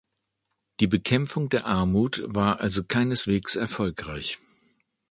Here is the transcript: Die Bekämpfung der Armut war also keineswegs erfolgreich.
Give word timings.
Die 0.79 0.87
Bekämpfung 0.87 1.49
der 1.49 1.67
Armut 1.67 2.23
war 2.25 2.59
also 2.59 2.83
keineswegs 2.83 3.55
erfolgreich. 3.55 4.39